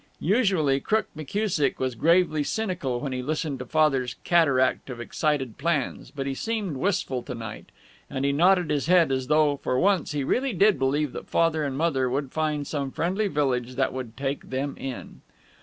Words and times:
Usually 0.19 0.79
Crook 0.79 1.09
McKusick 1.15 1.77
was 1.77 1.93
gravely 1.93 2.43
cynical 2.43 2.99
when 2.99 3.11
he 3.11 3.21
listened 3.21 3.59
to 3.59 3.67
Father's 3.67 4.15
cataract 4.23 4.89
of 4.89 4.99
excited 4.99 5.59
plans, 5.59 6.09
but 6.09 6.25
he 6.25 6.33
seemed 6.33 6.77
wistful 6.77 7.21
to 7.21 7.35
night, 7.35 7.65
and 8.09 8.25
he 8.25 8.31
nodded 8.31 8.71
his 8.71 8.87
head 8.87 9.11
as 9.11 9.27
though, 9.27 9.57
for 9.57 9.77
once, 9.77 10.11
he 10.13 10.23
really 10.23 10.53
did 10.53 10.79
believe 10.79 11.11
that 11.13 11.29
Father 11.29 11.63
and 11.63 11.77
Mother 11.77 12.09
would 12.09 12.31
find 12.31 12.65
some 12.65 12.89
friendly 12.89 13.27
village 13.27 13.75
that 13.75 13.93
would 13.93 14.17
take 14.17 14.49
them 14.49 14.75
in. 14.75 15.21